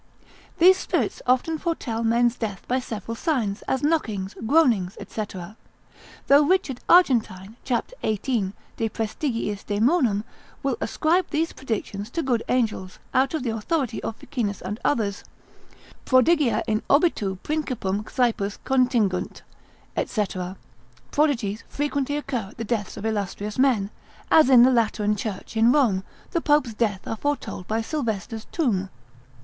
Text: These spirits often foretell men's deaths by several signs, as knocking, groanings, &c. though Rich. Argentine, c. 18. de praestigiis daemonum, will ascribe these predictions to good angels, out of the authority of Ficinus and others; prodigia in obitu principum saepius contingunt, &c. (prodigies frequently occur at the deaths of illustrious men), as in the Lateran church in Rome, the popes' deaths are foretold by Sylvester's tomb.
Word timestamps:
These 0.57 0.77
spirits 0.77 1.21
often 1.27 1.59
foretell 1.59 2.03
men's 2.03 2.35
deaths 2.35 2.63
by 2.67 2.79
several 2.79 3.13
signs, 3.13 3.61
as 3.67 3.83
knocking, 3.83 4.31
groanings, 4.47 4.97
&c. 5.07 5.23
though 6.25 6.43
Rich. 6.43 6.71
Argentine, 6.89 7.55
c. 7.63 7.77
18. 8.01 8.53
de 8.77 8.89
praestigiis 8.89 9.63
daemonum, 9.63 10.23
will 10.63 10.75
ascribe 10.81 11.27
these 11.29 11.53
predictions 11.53 12.09
to 12.09 12.23
good 12.23 12.41
angels, 12.49 12.97
out 13.13 13.35
of 13.35 13.43
the 13.43 13.51
authority 13.51 14.01
of 14.01 14.15
Ficinus 14.15 14.59
and 14.63 14.79
others; 14.83 15.23
prodigia 16.05 16.63
in 16.65 16.81
obitu 16.89 17.37
principum 17.43 18.03
saepius 18.09 18.57
contingunt, 18.65 19.43
&c. 20.03 20.25
(prodigies 21.11 21.63
frequently 21.69 22.17
occur 22.17 22.47
at 22.49 22.57
the 22.57 22.63
deaths 22.63 22.97
of 22.97 23.05
illustrious 23.05 23.59
men), 23.59 23.91
as 24.31 24.49
in 24.49 24.63
the 24.63 24.71
Lateran 24.71 25.15
church 25.15 25.55
in 25.55 25.71
Rome, 25.71 26.03
the 26.31 26.41
popes' 26.41 26.73
deaths 26.73 27.05
are 27.05 27.17
foretold 27.17 27.67
by 27.67 27.83
Sylvester's 27.83 28.45
tomb. 28.51 28.89